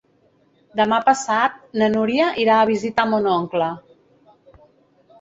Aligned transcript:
Demà 0.79 0.99
passat 1.09 1.59
na 1.83 1.91
Núria 1.97 2.31
irà 2.47 2.57
a 2.57 2.65
visitar 2.73 3.09
mon 3.15 3.31
oncle. 3.39 3.73